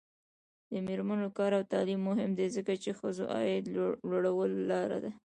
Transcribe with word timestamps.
د 0.71 0.73
میرمنو 0.87 1.27
کار 1.37 1.51
او 1.57 1.63
تعلیم 1.73 2.01
مهم 2.09 2.31
دی 2.37 2.47
ځکه 2.55 2.73
چې 2.83 2.89
ښځو 2.99 3.23
عاید 3.35 3.65
لوړولو 3.75 4.47
لاره 4.71 4.97
ده. 5.03 5.11